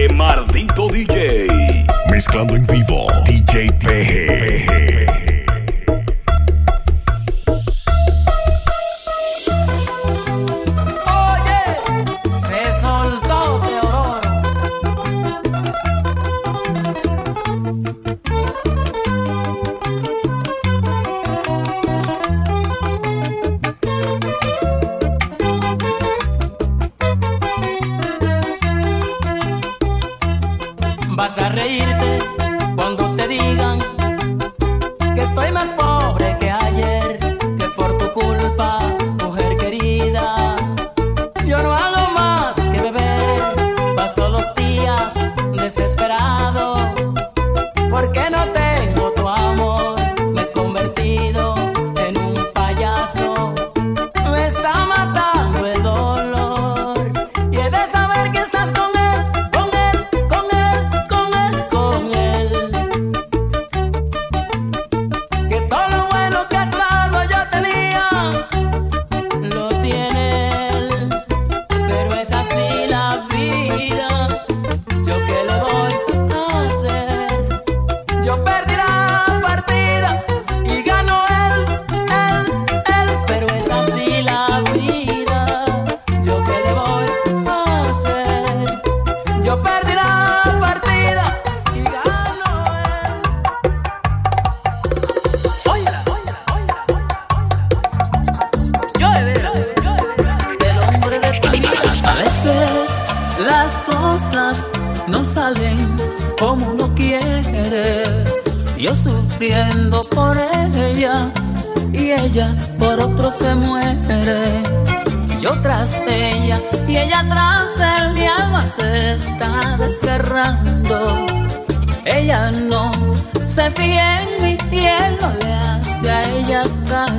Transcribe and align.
¡Qué 0.00 0.08
maldito 0.14 0.88
DJ! 0.88 1.46
Mezclando 2.10 2.56
en 2.56 2.64
vivo, 2.64 3.06
DJ 3.26 3.70
PG. 3.70 5.29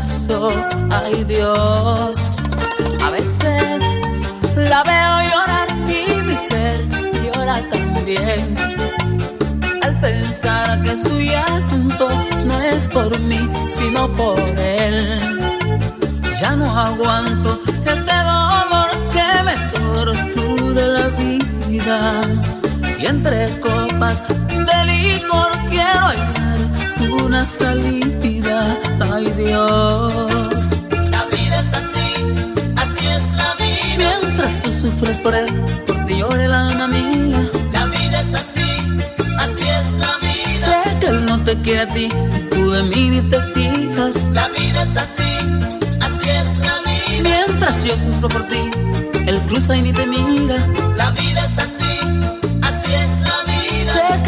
Ay 0.03 1.23
Dios, 1.25 2.17
a 3.03 3.09
veces 3.11 3.83
la 4.55 4.81
veo 4.81 5.13
llorar 5.29 5.67
y 5.87 6.21
mi 6.23 6.35
ser 6.37 6.79
llora 7.23 7.61
también. 7.69 8.55
Al 9.83 9.99
pensar 9.99 10.81
que 10.81 10.97
su 10.97 11.19
llanto 11.19 12.09
no 12.45 12.59
es 12.61 12.87
por 12.89 13.19
mí, 13.21 13.47
sino 13.69 14.07
por 14.13 14.39
él. 14.59 15.19
Ya 16.41 16.55
no 16.55 16.79
aguanto 16.79 17.59
este 17.85 18.15
dolor 18.33 18.89
que 19.13 19.43
me 19.45 19.55
tortura 19.73 20.87
la 20.97 21.07
vida. 21.09 22.21
Y 22.99 23.05
entre 23.05 23.59
copas 23.59 24.23
de 24.49 24.85
licor 24.85 25.51
quiero 25.69 26.07
hallar 26.07 26.50
una 27.31 27.45
salida. 27.45 28.77
Ay 28.99 29.23
Dios. 29.37 30.53
La 31.15 31.23
vida 31.33 31.57
es 31.63 31.73
así, 31.81 32.09
así 32.75 33.03
es 33.17 33.25
la 33.41 33.51
vida. 33.63 34.19
Mientras 34.21 34.61
tú 34.61 34.69
sufres 34.73 35.21
por 35.21 35.33
él, 35.33 35.47
por 35.87 36.03
ti 36.05 36.17
llora 36.17 36.43
el 36.43 36.51
alma 36.51 36.87
mía. 36.87 37.41
La 37.71 37.85
vida 37.85 38.17
es 38.25 38.33
así, 38.33 38.69
así 39.45 39.65
es 39.79 39.87
la 40.05 40.13
vida. 40.27 40.65
Sé 40.65 40.99
que 40.99 41.07
él 41.07 41.25
no 41.25 41.41
te 41.45 41.55
quiere 41.61 41.81
a 41.81 41.87
ti, 41.87 42.09
tú 42.49 42.69
de 42.69 42.83
mí 42.83 43.01
ni 43.13 43.21
te 43.29 43.39
fijas. 43.53 44.15
La 44.33 44.49
vida 44.49 44.83
es 44.83 44.97
así, 44.97 45.31
así 46.07 46.29
es 46.41 46.59
la 46.59 46.77
vida. 46.89 47.29
Mientras 47.29 47.83
yo 47.85 47.95
sufro 47.95 48.27
por 48.27 48.43
ti, 48.49 48.69
él 49.25 49.41
cruza 49.47 49.77
y 49.77 49.83
ni 49.83 49.93
te 49.93 50.05
mira. 50.05 50.57
La 50.97 51.11
vida 51.11 51.30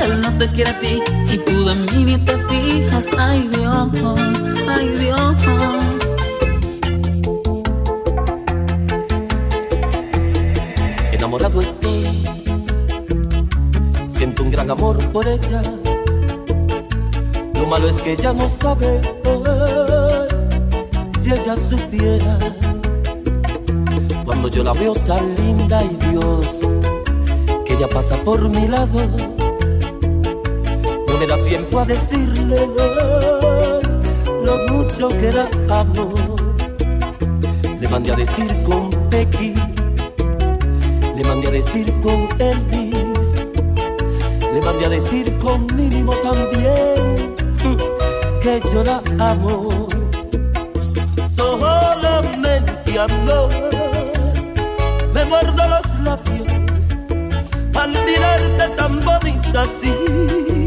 él 0.05 0.21
no 0.21 0.37
te 0.37 0.47
quiere 0.49 0.71
a 0.71 0.79
ti, 0.79 1.01
y 1.31 1.37
tú 1.39 1.65
de 1.65 1.75
mí 1.75 2.05
ni 2.05 2.17
te 2.17 2.37
fijas. 2.47 3.07
Ay 3.17 3.47
Dios, 3.51 3.89
ay 4.67 4.87
Dios. 4.99 5.35
Enamorado 11.11 11.59
estoy, 11.59 12.03
siento 14.15 14.43
un 14.43 14.51
gran 14.51 14.69
amor 14.69 14.97
por 15.11 15.27
ella. 15.27 15.61
Lo 17.55 17.67
malo 17.67 17.87
es 17.87 18.01
que 18.01 18.11
ella 18.13 18.33
no 18.33 18.49
sabe 18.49 18.99
si 21.21 21.31
ella 21.31 21.55
supiera. 21.69 22.37
Cuando 24.25 24.47
yo 24.49 24.63
la 24.63 24.73
veo 24.73 24.93
tan 24.93 25.35
linda 25.35 25.81
y 25.83 25.95
Dios, 26.09 26.59
que 27.65 27.73
ella 27.73 27.87
pasa 27.87 28.15
por 28.23 28.49
mi 28.49 28.67
lado, 28.67 28.99
me 31.23 31.27
da 31.27 31.37
tiempo 31.43 31.79
a 31.79 31.85
decirle 31.85 32.67
lo 34.43 34.57
mucho 34.69 35.07
que 35.07 35.31
la 35.31 35.47
amo. 35.69 36.13
Le 37.79 37.87
mandé 37.87 38.11
a 38.11 38.15
decir 38.15 38.49
con 38.65 38.89
Pequi 39.09 39.53
le 41.15 41.23
mandé 41.23 41.47
a 41.47 41.51
decir 41.51 41.93
con 42.01 42.27
Elvis, 42.39 43.45
le 44.53 44.61
mandé 44.61 44.85
a 44.85 44.89
decir 44.89 45.37
con 45.37 45.65
Mínimo 45.75 46.13
también 46.15 47.35
que 48.41 48.61
yo 48.73 48.83
la 48.83 49.01
amo. 49.19 49.87
Solamente 51.37 52.99
amor, 52.99 53.49
me 55.13 55.23
muerdo 55.25 55.63
los 55.73 55.87
labios 56.03 56.47
al 57.75 57.91
mirarte 58.05 58.75
tan 58.75 59.05
bonita 59.05 59.61
así, 59.61 60.62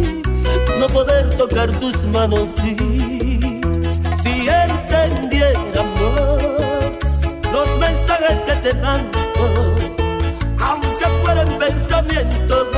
no 0.78 0.87
poder 0.88 1.31
tocar 1.37 1.71
tus 1.72 2.03
manos 2.04 2.49
sí. 2.62 2.77
Si 4.22 4.49
entendiera 4.49 5.60
amor 5.81 6.93
los 7.53 7.78
mensajes 7.78 8.38
que 8.47 8.53
te 8.71 8.75
mando 8.81 9.19
aunque 10.59 11.07
fuera 11.22 11.42
en 11.42 11.59
pensamiento, 11.59 12.71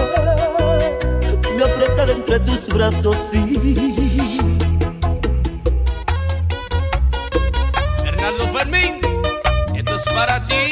me 1.56 1.64
apretar 1.64 2.10
entre 2.10 2.40
tus 2.40 2.66
brazos, 2.68 3.16
sí. 3.32 4.38
Bernardo 8.04 8.48
Fermín, 8.52 9.00
esto 9.74 9.96
es 9.96 10.04
para 10.14 10.46
ti. 10.46 10.67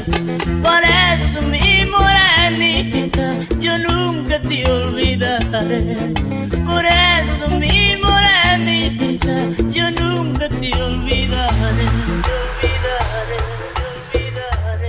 por 0.00 0.82
eso 0.84 1.42
mi 1.50 1.84
morenita, 1.90 3.32
yo 3.60 3.76
nunca 3.78 4.38
te 4.40 4.70
olvidaré. 4.70 5.80
Por 6.64 6.84
eso 6.84 7.48
mi 7.58 7.96
morenita, 8.02 9.34
yo 9.70 9.90
nunca 9.90 10.48
te 10.48 10.70
olvidaré. 10.82 11.86
Te 12.22 12.30
olvidaré, 12.42 13.36
olvidaré, 13.92 14.88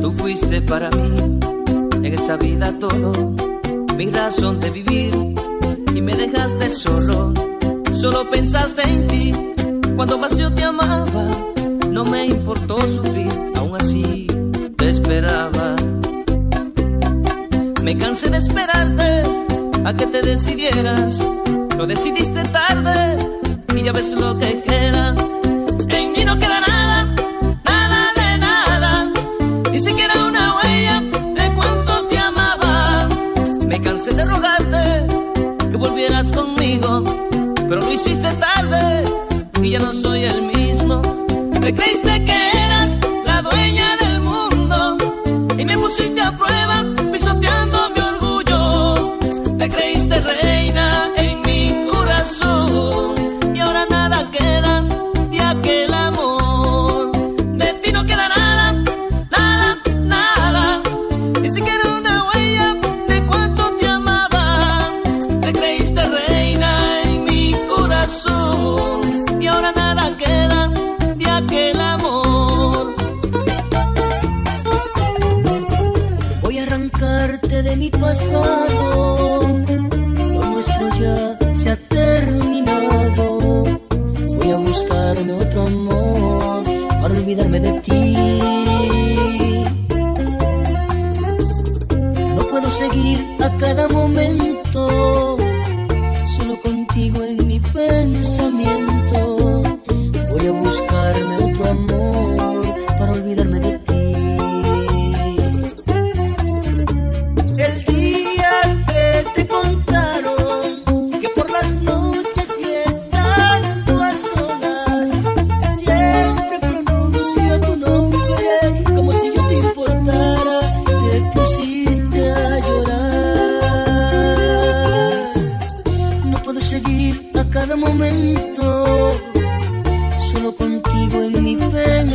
Tú 0.00 0.08
fuiste 0.12 0.60
para 0.62 0.90
mí 0.90 1.14
en 2.02 2.12
esta 2.12 2.36
vida 2.36 2.72
todo, 2.78 3.34
mi 3.96 4.10
razón 4.10 4.58
de 4.60 4.70
vivir 4.70 5.31
y 5.94 6.00
me 6.00 6.14
dejaste 6.14 6.70
solo. 6.70 7.32
Solo 7.94 8.28
pensaste 8.30 8.82
en 8.82 9.06
ti. 9.06 9.32
Cuando 9.96 10.18
más 10.18 10.36
yo 10.36 10.52
te 10.52 10.64
amaba, 10.64 11.26
no 11.90 12.04
me 12.04 12.26
importó 12.26 12.80
sufrir. 12.80 13.28
Aún 13.56 13.76
así 13.76 14.26
te 14.76 14.90
esperaba. 14.90 15.76
Me 17.82 17.96
cansé 17.98 18.30
de 18.30 18.38
esperarte 18.38 19.22
a 19.84 19.94
que 19.94 20.06
te 20.06 20.22
decidieras. 20.22 21.24
Lo 21.76 21.86
decidiste 21.86 22.42
tarde 22.44 23.16
y 23.76 23.82
ya 23.82 23.92
ves 23.92 24.12
lo 24.14 24.38
que 24.38 24.62
queda. 24.62 25.14
En 25.88 26.12
mí 26.12 26.24
no 26.24 26.38
queda 26.38 26.60
nada, 26.60 27.14
nada 27.64 28.00
de 28.16 28.38
nada. 28.38 29.12
Ni 29.70 29.80
siquiera 29.80 30.14
una 30.26 30.56
huella 30.56 31.00
de 31.00 31.54
cuánto 31.54 32.06
te 32.08 32.18
amaba. 32.18 33.08
Me 33.66 33.80
cansé 33.80 34.14
de 34.14 34.24
rogar 34.24 34.41
pero 36.62 37.80
lo 37.80 37.92
hiciste 37.92 38.32
tarde 38.34 39.02
y 39.60 39.70
ya 39.70 39.80
no 39.80 39.92
soy 39.92 40.22
el 40.24 40.42
mismo. 40.42 41.02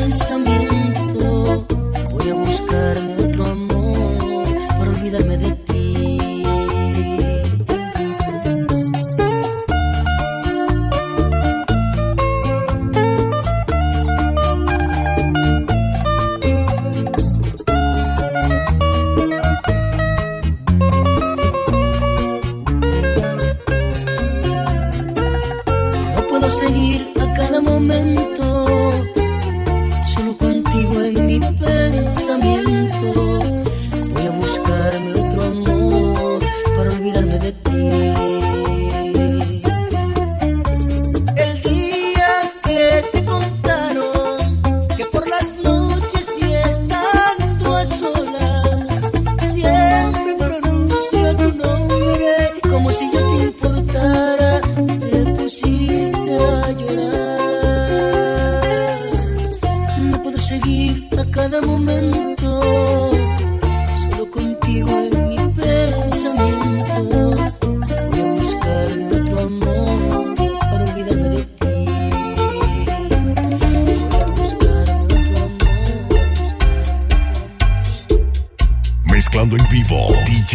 some 0.10 0.57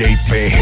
vivo, 0.03 0.62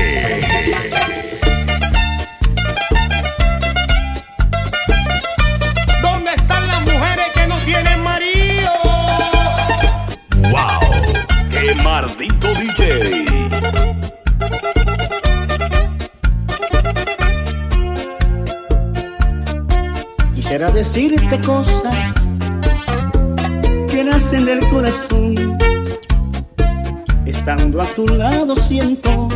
lado 28.51 28.63
siento 28.63 29.29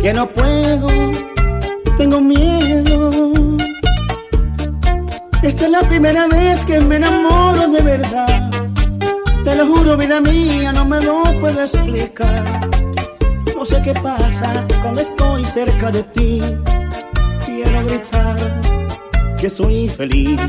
que 0.00 0.12
no 0.12 0.28
puedo, 0.28 0.88
tengo 1.98 2.20
miedo. 2.20 3.32
Esta 5.42 5.64
es 5.66 5.70
la 5.70 5.80
primera 5.82 6.26
vez 6.26 6.64
que 6.64 6.80
me 6.80 6.96
enamoro 6.96 7.68
de 7.68 7.82
verdad. 7.82 8.50
Te 9.44 9.54
lo 9.54 9.66
juro, 9.66 9.96
vida 9.96 10.20
mía, 10.20 10.72
no 10.72 10.84
me 10.84 11.00
lo 11.00 11.22
puedo 11.40 11.60
explicar. 11.62 12.44
No 13.54 13.64
sé 13.64 13.80
qué 13.82 13.92
pasa 13.94 14.64
cuando 14.82 15.00
estoy 15.02 15.44
cerca 15.44 15.90
de 15.90 16.02
ti. 16.02 16.40
Quiero 17.44 17.84
gritar 17.84 18.36
que 19.38 19.48
soy 19.48 19.88
feliz. 19.88 20.40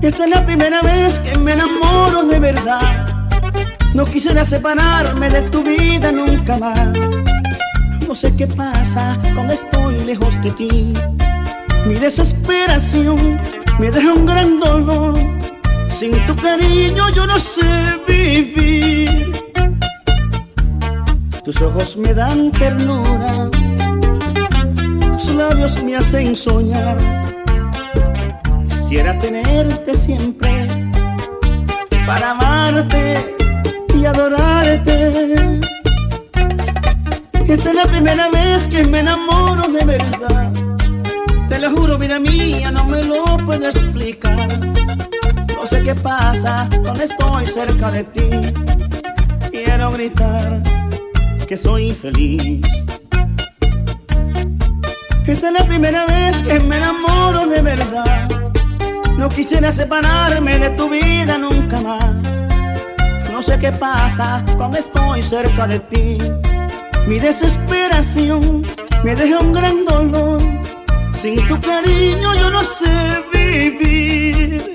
Esta 0.00 0.24
es 0.24 0.30
la 0.30 0.44
primera 0.44 0.80
vez 0.82 1.18
que 1.18 1.38
me 1.38 1.52
enamoro 1.52 2.24
de 2.24 2.38
verdad. 2.38 3.03
No 3.94 4.04
quisiera 4.04 4.44
separarme 4.44 5.30
de 5.30 5.42
tu 5.42 5.62
vida 5.62 6.12
nunca 6.12 6.58
más. 6.58 6.90
No 8.06 8.14
sé 8.14 8.34
qué 8.36 8.46
pasa 8.46 9.18
cuando 9.34 9.54
estoy 9.54 9.98
lejos 10.00 10.34
de 10.42 10.50
ti. 10.50 10.92
Mi 11.86 11.94
desesperación 11.94 13.38
me 13.78 13.90
deja 13.90 14.12
un 14.12 14.26
gran 14.26 14.60
dolor. 14.60 15.14
Sin 15.94 16.12
tu 16.26 16.34
cariño 16.34 17.08
yo 17.14 17.26
no 17.26 17.38
sé 17.38 18.00
vivir. 18.06 19.32
Tus 21.44 21.62
ojos 21.62 21.96
me 21.96 22.12
dan 22.12 22.50
ternura 22.50 23.48
tus 25.24 25.34
labios 25.34 25.82
me 25.82 25.96
hacen 25.96 26.34
soñar. 26.34 26.96
Quisiera 28.68 29.16
tenerte 29.16 29.94
siempre 29.94 30.66
para 32.06 32.32
amarte 32.32 33.34
Esta 37.54 37.70
es 37.70 37.76
la 37.76 37.84
primera 37.84 38.28
vez 38.28 38.66
que 38.66 38.84
me 38.84 38.98
enamoro 39.00 39.62
de 39.68 39.82
verdad. 39.86 40.52
Te 41.48 41.58
lo 41.58 41.74
juro, 41.74 41.96
vida 41.96 42.20
mía, 42.20 42.70
no 42.70 42.84
me 42.84 43.02
lo 43.02 43.24
puedo 43.46 43.64
explicar. 43.64 44.46
No 45.56 45.66
sé 45.66 45.82
qué 45.82 45.94
pasa 45.94 46.68
cuando 46.82 47.02
estoy 47.02 47.46
cerca 47.46 47.90
de 47.92 48.04
ti. 48.04 48.30
Quiero 49.50 49.90
gritar 49.92 50.62
que 51.48 51.56
soy 51.56 51.92
feliz. 51.92 52.66
Esta 55.26 55.46
es 55.48 55.52
la 55.54 55.64
primera 55.64 56.04
vez 56.04 56.36
que 56.40 56.60
me 56.60 56.76
enamoro 56.76 57.46
de 57.46 57.62
verdad. 57.62 58.28
No 59.16 59.30
quisiera 59.30 59.72
separarme 59.72 60.58
de 60.58 60.70
tu 60.70 60.90
vida 60.90 61.38
nunca 61.38 61.63
qué 63.64 63.72
pasa 63.72 64.44
cuando 64.58 64.76
estoy 64.76 65.22
cerca 65.22 65.66
de 65.66 65.78
ti. 65.78 66.18
Mi 67.06 67.18
desesperación 67.18 68.62
me 69.02 69.14
deja 69.14 69.38
un 69.38 69.54
gran 69.54 69.86
dolor. 69.86 70.38
Sin 71.12 71.36
tu 71.48 71.58
cariño 71.60 72.34
yo 72.34 72.50
no 72.50 72.62
sé 72.62 73.24
vivir. 73.32 74.73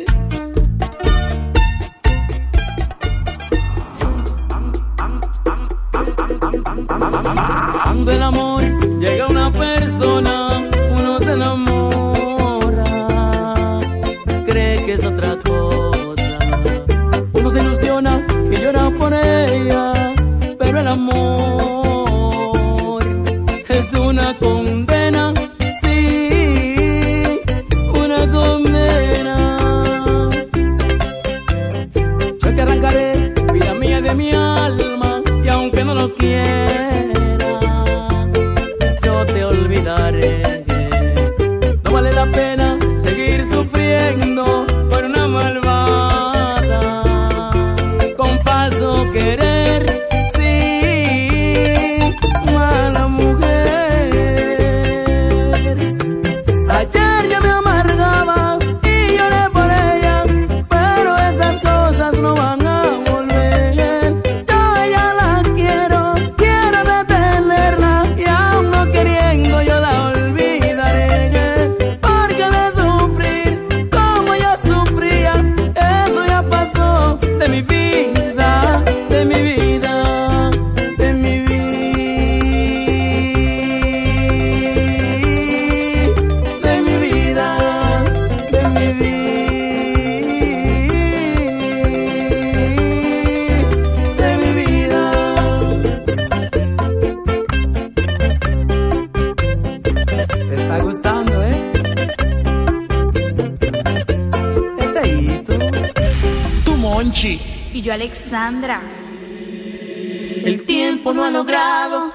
El 108.62 110.66
tiempo 110.66 111.14
no 111.14 111.24
ha 111.24 111.32
logrado 111.32 112.12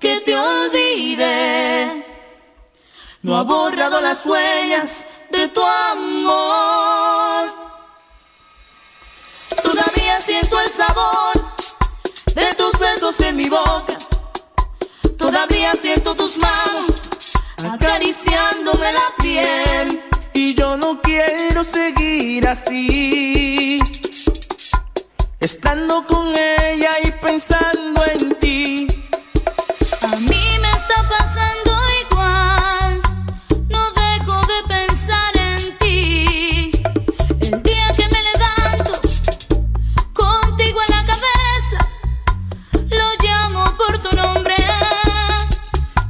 que 0.00 0.20
te 0.20 0.36
olvide. 0.36 2.04
No 3.22 3.36
ha 3.36 3.42
borrado 3.42 4.00
las 4.00 4.26
huellas 4.26 5.06
de 5.30 5.46
tu 5.48 5.62
amor. 5.62 7.52
Todavía 9.62 10.20
siento 10.20 10.60
el 10.60 10.70
sabor 10.70 11.34
de 12.34 12.54
tus 12.56 12.78
besos 12.80 13.20
en 13.20 13.36
mi 13.36 13.48
boca. 13.48 13.96
Todavía 15.16 15.72
siento 15.74 16.16
tus 16.16 16.36
manos 16.38 17.10
acariciándome 17.72 18.92
la 18.92 19.14
piel. 19.18 20.02
Y 20.34 20.54
yo 20.54 20.76
no 20.76 21.00
quiero 21.00 21.62
seguir 21.62 22.48
así. 22.48 23.78
Estando 25.38 26.06
con 26.06 26.28
ella 26.34 26.92
y 27.04 27.10
pensando 27.12 28.00
en 28.14 28.38
ti. 28.38 28.86
A 30.02 30.16
mí 30.16 30.58
me 30.62 30.70
está 30.70 31.06
pasando 31.08 31.72
igual. 32.10 33.02
No 33.68 33.92
dejo 33.92 34.40
de 34.52 34.58
pensar 34.66 35.36
en 35.36 35.78
ti. 35.78 36.70
El 37.40 37.62
día 37.62 37.86
que 37.96 38.08
me 38.08 38.20
levanto, 38.28 38.92
contigo 40.14 40.80
en 40.88 40.90
la 40.96 41.04
cabeza, 41.04 41.78
lo 42.88 43.08
llamo 43.22 43.64
por 43.76 43.98
tu 44.00 44.16
nombre. 44.16 44.56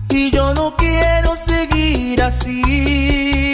Y 0.08 0.30
yo 0.30 0.54
no 0.54 0.76
quiero 0.76 1.34
seguir 1.34 2.22
así. 2.22 3.45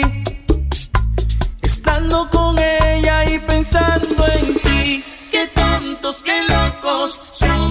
que 6.21 6.43
locos. 6.49 7.19
Son 7.31 7.62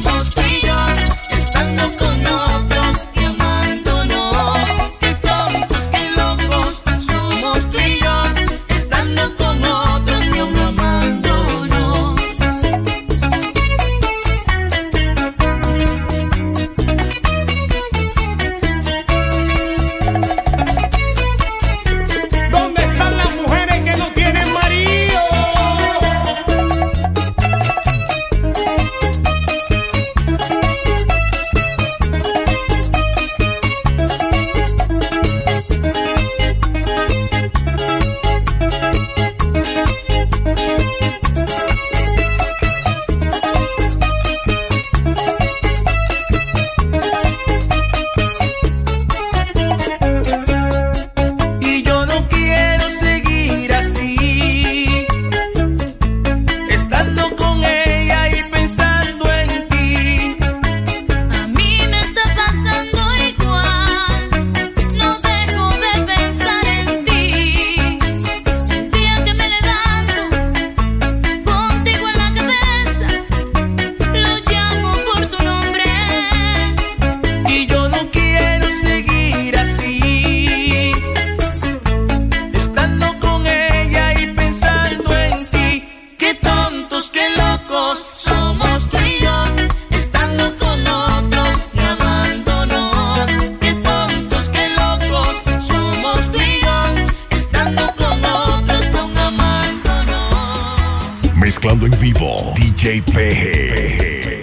PG. 103.01 104.43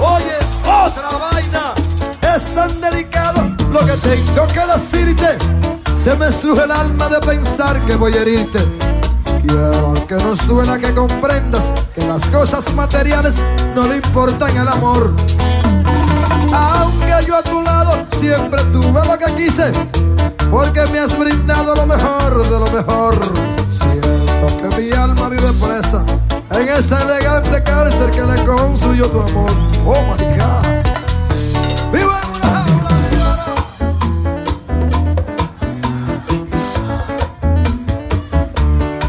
Oye, 0.00 0.36
otra 0.64 1.18
vaina. 1.18 1.72
Es 2.34 2.54
tan 2.54 2.80
delicado 2.80 3.50
lo 3.70 3.80
que 3.80 3.92
tengo 3.92 4.46
que 4.48 4.66
decirte. 4.72 5.38
Se 5.96 6.16
me 6.16 6.28
estruje 6.28 6.64
el 6.64 6.72
alma 6.72 7.08
de 7.08 7.20
pensar 7.20 7.80
que 7.84 7.94
voy 7.94 8.14
a 8.14 8.22
herirte. 8.22 8.58
Quiero 9.42 9.94
que 10.08 10.16
nos 10.16 10.46
duela 10.46 10.78
que 10.78 10.92
comprendas 10.92 11.72
que 11.94 12.04
las 12.06 12.28
cosas 12.30 12.74
materiales 12.74 13.36
no 13.76 13.86
le 13.86 13.96
importan 13.96 14.56
al 14.58 14.68
amor. 14.68 15.14
Aunque 16.52 17.26
yo 17.26 17.36
a 17.36 17.42
tu 17.42 17.62
lado 17.62 18.06
siempre 18.18 18.62
tuve 18.72 19.06
lo 19.06 19.18
que 19.18 19.32
quise, 19.34 19.70
porque 20.50 20.84
me 20.92 20.98
has 20.98 21.16
brindado 21.16 21.74
lo 21.74 21.86
mejor 21.86 22.42
de 22.48 22.58
lo 22.58 22.66
mejor. 22.72 23.14
Siento 23.70 24.46
que 24.58 24.76
mi 24.76 24.90
alma 24.90 25.28
vive 25.28 25.52
presa 25.52 26.04
en 26.50 26.68
esa 26.68 27.02
elegante 27.02 27.62
cárcel 27.62 28.10
que 28.10 28.22
le 28.22 28.44
construyó 28.44 29.08
tu 29.08 29.20
amor. 29.20 29.50
Oh 29.86 30.02
my 30.02 30.16
God. 30.36 30.66
¡Viva 31.92 32.20
en 32.20 32.28
una 32.36 32.48
jaula 32.64 32.90
de 32.94 33.16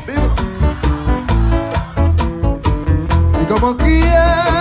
¡Viva! 0.08 0.30
Y 3.42 3.46
como 3.46 3.76
quiera. 3.78 4.61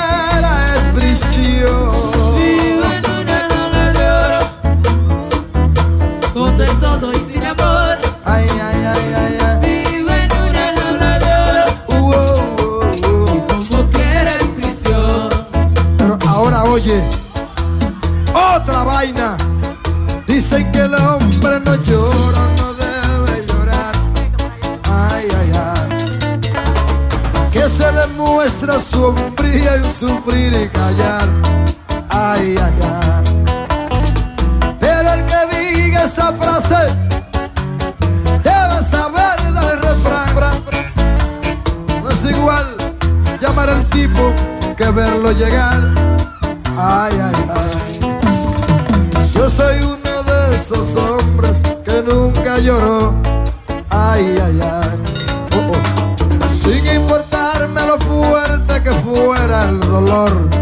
dolor. 60.07 60.60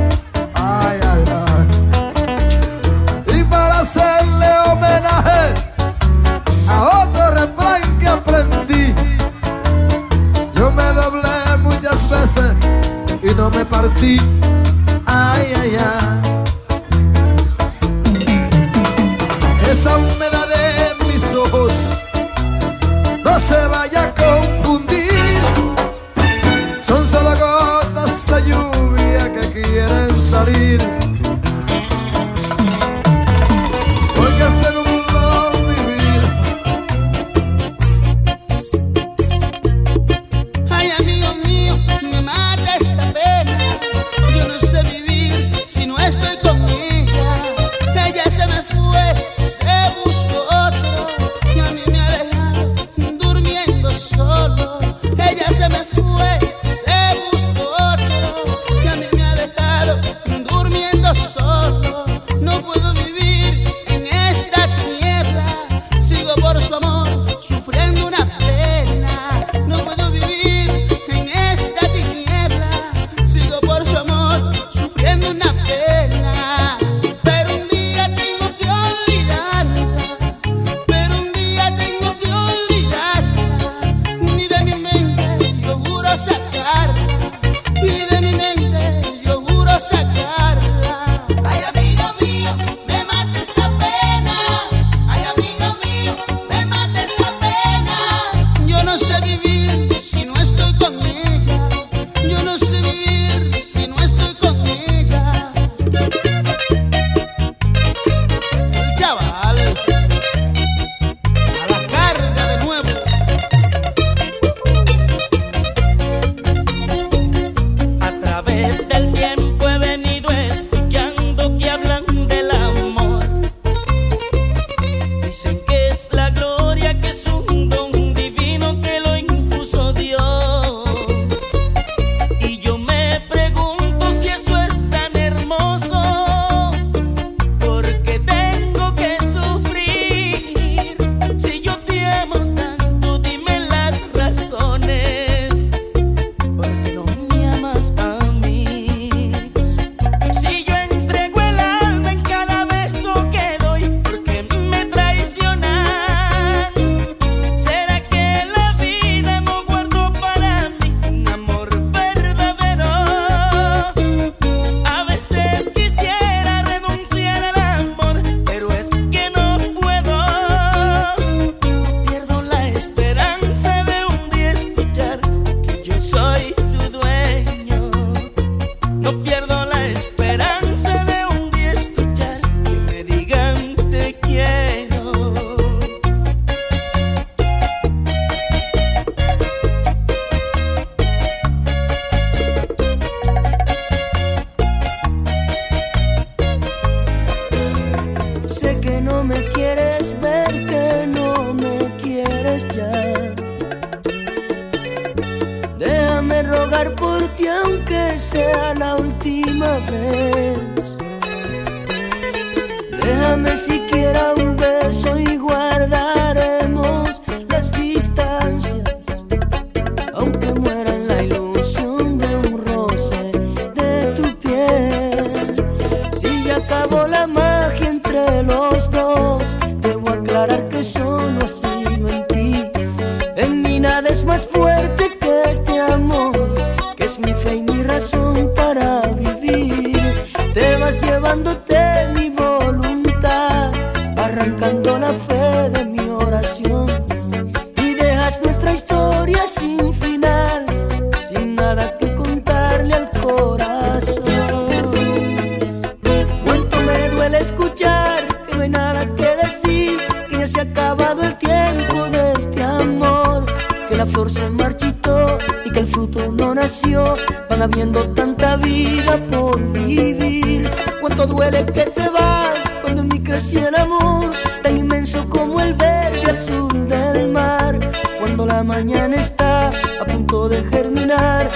Van 267.59 267.73
habiendo 267.73 268.09
tanta 268.11 268.57
vida 268.57 269.17
por 269.31 269.61
vivir. 269.73 270.69
Cuánto 271.01 271.27
duele 271.27 271.65
que 271.67 271.85
te 271.85 272.09
vas 272.11 272.73
cuando 272.83 273.03
en 273.03 273.09
mí 273.09 273.21
creció 273.21 273.69
el 273.69 273.75
amor, 273.75 274.33
tan 274.63 274.77
inmenso 274.77 275.29
como 275.29 275.61
el 275.61 275.75
verde 275.75 276.31
azul 276.31 276.89
del 276.89 277.29
mar. 277.29 277.79
Cuando 278.21 278.47
la 278.47 278.63
mañana 278.63 279.17
está 279.17 279.69
a 280.01 280.05
punto 280.05 280.49
de 280.49 280.63
germinar, 280.65 281.51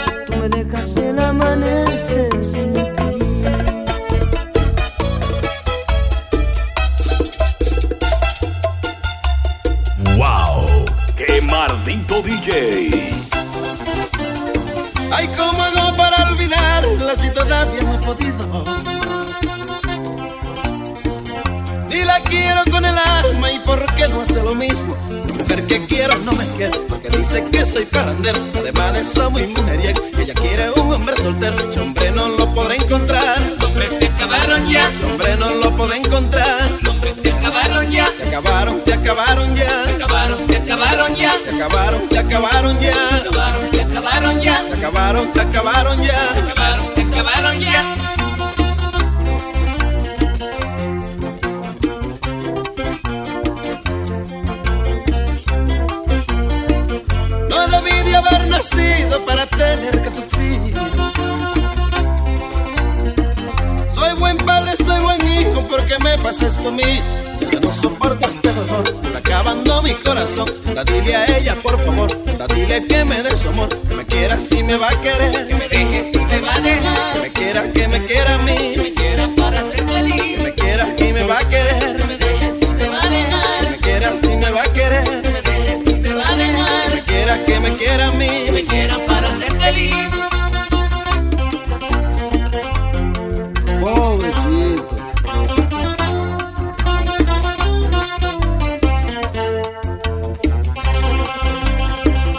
quiero 26.02 26.18
no 26.24 26.32
me 26.32 26.44
quiere 26.56 26.78
porque 26.88 27.08
dice 27.10 27.44
que 27.52 27.64
soy 27.64 27.84
parrandero. 27.84 28.40
Además 28.58 28.92
de 28.92 29.00
eso 29.00 29.30
muy 29.30 29.46
mujeriego. 29.46 30.02
Y 30.18 30.22
ella 30.22 30.34
quiere 30.34 30.70
un 30.72 30.92
hombre 30.92 31.16
soltero. 31.16 31.54
Ese 31.68 31.80
hombre 31.80 32.10
no 32.10 32.28
lo 32.28 32.52
podré 32.54 32.76
encontrar. 32.76 33.40
Los 33.40 33.64
hombres 33.64 33.94
se 34.00 34.06
acabaron 34.06 34.68
ya. 34.68 34.90
Ese 34.90 35.04
hombre 35.04 35.36
no 35.36 35.54
lo 35.54 35.76
podré 35.76 35.98
encontrar. 35.98 36.70
Los 36.70 36.88
hombres 36.90 37.16
se 37.22 37.30
acabaron 37.30 37.90
ya. 37.90 38.08
Se 38.16 38.24
acabaron, 38.24 38.80
se 38.80 38.94
acabaron 38.94 39.54
ya. 39.54 39.84
Se 39.84 39.92
acabaron, 39.92 40.48
se 40.48 40.56
acabaron 40.56 41.14
ya. 41.14 41.32
Se 41.44 41.50
acabaron, 41.50 42.08
se 42.08 42.18
acabaron 42.18 42.80
ya. 42.80 42.92
Se 42.92 43.28
acabaron, 43.28 43.70
se 43.70 43.80
acabaron 43.80 44.40
ya. 44.42 44.66
Se 44.66 44.78
acabaron, 44.78 45.32
se 45.32 45.40
acabaron 45.40 46.02
ya. 46.02 46.32
Se 46.34 46.40
acabaron, 46.40 46.94
se 46.94 47.00
acabaron 47.02 47.60
ya. 47.60 48.01
De 58.12 58.18
haber 58.18 58.46
nacido 58.48 59.24
para 59.24 59.46
tener 59.46 60.02
que 60.02 60.10
sufrir. 60.10 60.74
Soy 63.94 64.12
buen 64.18 64.36
padre, 64.36 64.72
soy 64.84 65.00
buen 65.02 65.20
hijo, 65.26 65.66
porque 65.68 65.96
me 66.04 66.18
pasa 66.18 66.46
esto 66.46 66.68
a 66.68 66.72
mí. 66.72 67.00
Ya 67.50 67.60
no 67.60 67.72
soporto 67.72 68.24
este 68.28 68.52
dolor, 68.52 68.84
está 69.04 69.18
acabando 69.18 69.82
mi 69.82 69.94
corazón. 69.94 70.48
Da 70.74 70.84
dile 70.84 71.16
a 71.16 71.24
ella, 71.38 71.54
por 71.62 71.78
favor, 71.84 72.08
da 72.38 72.46
dile 72.54 72.86
que 72.86 73.04
me 73.04 73.22
dé 73.22 73.34
su 73.34 73.48
amor, 73.48 73.68
que 73.88 73.94
me 73.94 74.04
quiera 74.04 74.38
si 74.38 74.62
me 74.62 74.76
va 74.76 74.88
a 74.88 75.00
querer, 75.00 75.48
que 75.48 75.54
me 75.54 75.68
deje 75.68 76.12
si 76.12 76.18
me 76.18 76.40
va 76.40 76.54
a 76.54 76.60
dejar, 76.60 77.12
que 77.14 77.20
me 77.20 77.30
quiera, 77.32 77.72
que 77.72 77.88
me 77.88 78.04
quiera 78.04 78.34
a 78.34 78.38
mí, 78.38 78.56
que 78.74 78.82
me 78.82 78.92
quiera 78.92 79.30
para 79.34 79.60
ser 79.70 79.84
feliz, 79.86 80.22
que 80.22 80.42
me 80.42 80.52
quiera 80.54 80.94
y 80.98 81.12
me 81.12 81.24
va 81.26 81.38
a 81.38 81.48
querer, 81.48 81.96
que 81.96 82.04
me 82.04 82.16
deje 82.18 82.52
si 82.60 82.66
me 82.66 82.88
va 82.88 83.02
a 83.02 83.08
dejar, 83.08 83.64
que 83.64 83.70
me 83.70 83.78
quiera 83.78 84.12
si 84.20 84.28
me 84.28 84.50
va 84.50 84.62
a 84.62 84.72
querer, 84.72 85.21
quiera, 87.82 88.06
a 88.06 88.12
mí, 88.12 88.28
me 88.52 88.64
quiera 88.64 89.06
para 89.06 89.28
ser 89.30 89.52
feliz. 89.60 90.08
Pobrecito. 93.80 94.96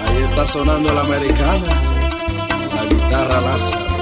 Ahí 0.08 0.24
está 0.24 0.48
sonando 0.48 0.94
la 0.94 1.02
americana, 1.02 1.68
la 2.76 2.86
guitarra 2.86 3.42
Lázaro. 3.42 3.93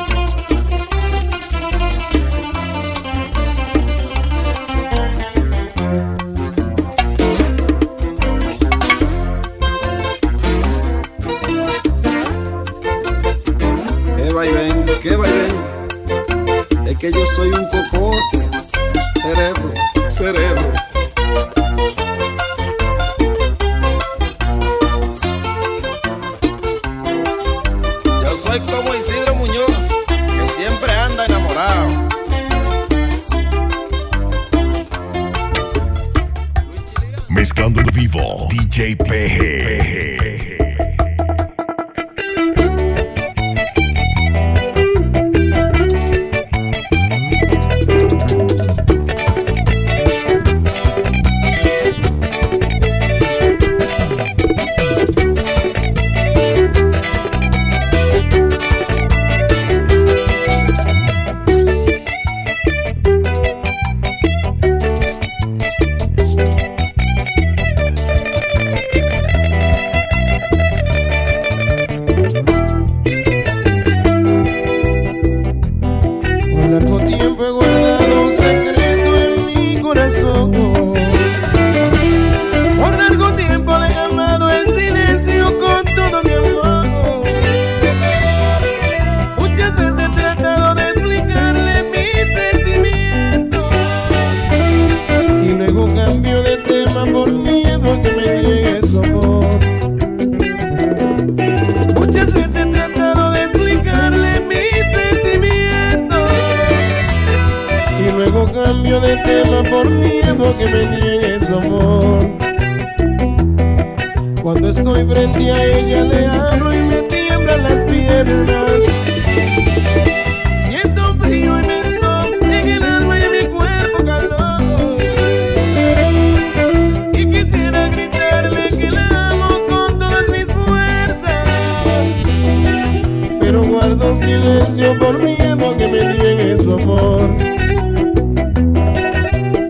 silencio 134.15 134.97
por 134.99 135.23
miedo 135.23 135.69
a 135.69 135.77
que 135.77 135.87
me 135.87 136.13
niegue 136.13 136.57
su 136.61 136.73
amor. 136.73 137.35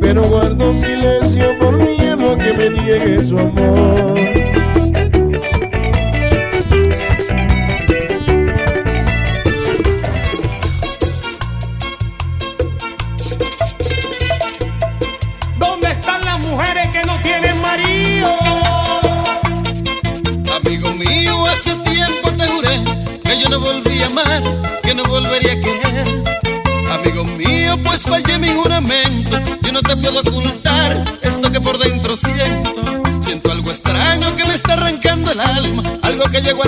Pero 0.02 0.24
guardo 0.24 0.74
silencio 0.74 1.58
por 1.60 1.78
miedo 1.78 2.32
a 2.32 2.38
que 2.38 2.54
me 2.58 2.70
niegue 2.70 3.20
su 3.20 3.38
amor. 3.38 4.51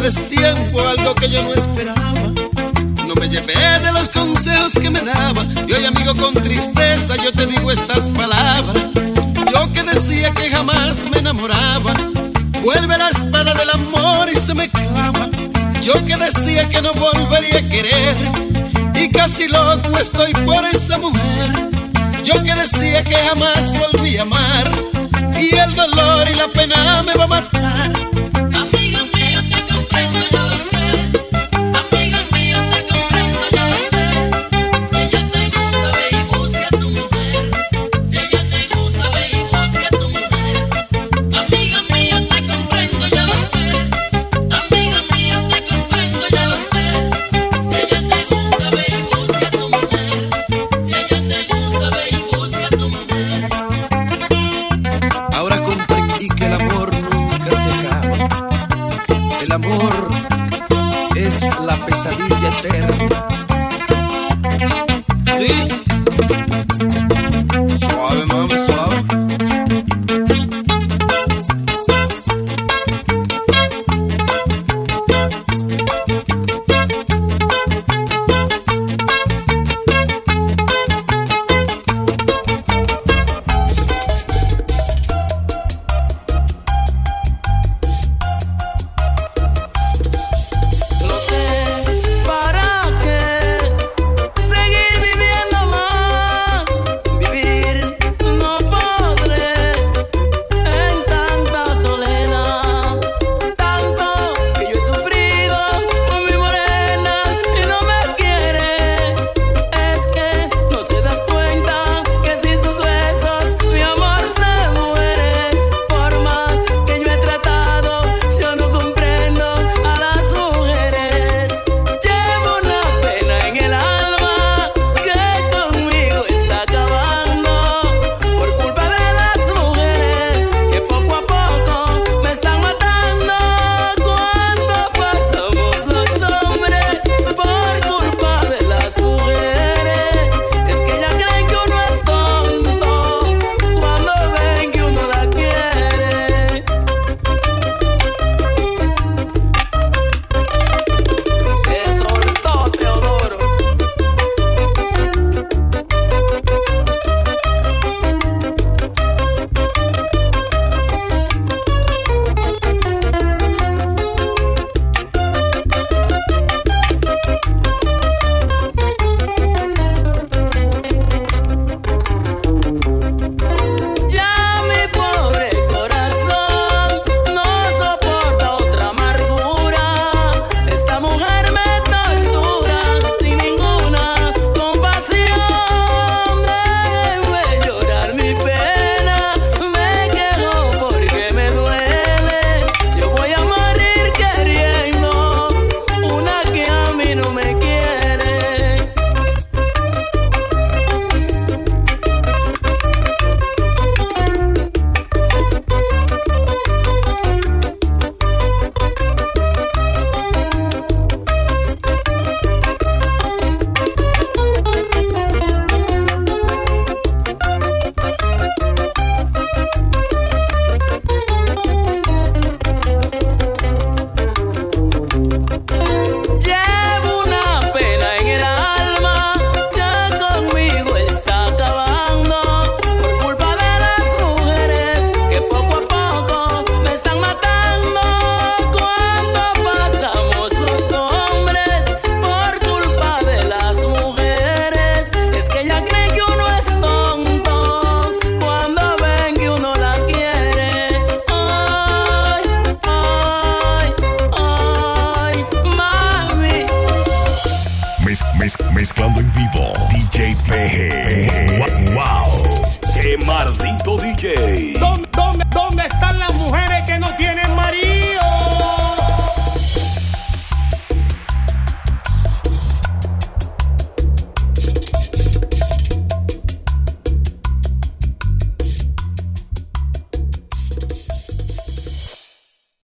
destiempo, 0.03 0.85
algo 0.85 1.15
que 1.15 1.29
yo 1.29 1.41
no 1.43 1.53
esperaba. 1.53 2.33
No 3.07 3.15
me 3.15 3.29
llevé 3.29 3.79
de 3.79 3.91
los 3.93 4.09
consejos 4.09 4.73
que 4.73 4.89
me 4.89 4.99
daba. 4.99 5.45
Y 5.65 5.71
hoy, 5.71 5.85
amigo, 5.85 6.13
con 6.15 6.33
tristeza 6.33 7.15
yo 7.15 7.31
te 7.31 7.45
digo 7.45 7.71
estas 7.71 8.09
palabras. 8.09 8.83
Yo 9.53 9.71
que 9.71 9.81
decía 9.83 10.31
que 10.31 10.51
jamás 10.51 11.09
me 11.09 11.19
enamoraba. 11.19 11.93
Vuelve 12.61 12.97
la 12.97 13.09
espada 13.09 13.53
del 13.53 13.69
amor 13.69 14.29
y 14.29 14.35
se 14.35 14.53
me 14.53 14.69
clava. 14.69 15.29
Yo 15.81 15.93
que 16.05 16.17
decía 16.17 16.67
que 16.67 16.81
no 16.81 16.93
volvería 16.93 17.59
a 17.59 17.69
querer. 17.69 18.17
Y 18.95 19.09
casi 19.09 19.47
loco 19.47 19.97
estoy 20.01 20.33
por 20.33 20.65
esa 20.65 20.97
mujer. 20.97 21.69
Yo 22.25 22.35
que 22.43 22.53
decía 22.55 23.05
que 23.05 23.15
jamás 23.15 23.73
volví 23.79 24.17
a 24.17 24.23
amar. 24.23 24.69
Y 25.39 25.55
el 25.55 25.73
dolor 25.75 26.29
y 26.29 26.35
la 26.35 26.47
pena 26.49 27.03
me 27.03 27.13
va 27.13 27.23
a 27.23 27.27
matar. 27.27 27.52